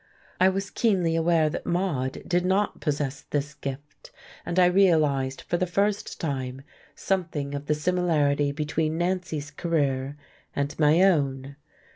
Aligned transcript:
I 0.39 0.49
was 0.49 0.71
keenly 0.71 1.15
aware 1.15 1.47
that 1.47 1.67
Maude 1.67 2.23
did 2.27 2.43
not 2.43 2.81
possess 2.81 3.21
this 3.29 3.53
gift, 3.53 4.09
and 4.47 4.57
I 4.57 4.65
realized 4.65 5.41
for 5.41 5.57
the 5.57 5.67
first 5.67 6.19
time 6.19 6.63
something 6.95 7.53
of 7.53 7.67
the 7.67 7.75
similarity 7.75 8.51
between 8.51 8.97
Nancy's 8.97 9.51
career 9.51 10.17
and 10.55 10.73
my 10.79 11.03
own. 11.03 11.55